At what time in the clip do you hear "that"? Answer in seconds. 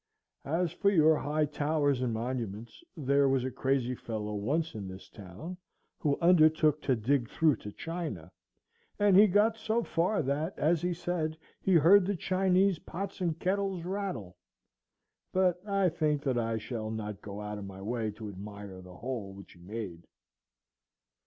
10.23-10.57, 16.23-16.35